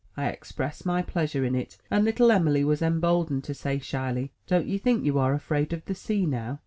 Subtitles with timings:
[0.17, 4.31] I expressed my pleasure in it, and little Em'ly was em boldened to say, shyly:
[4.47, 6.59] "Don't you think you are afraid of the sea, now?"